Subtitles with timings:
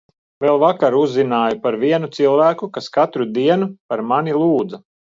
[0.45, 4.87] Vēl vakar uzzināju par vienu cilvēku, kas katru dienu par mani lūdza.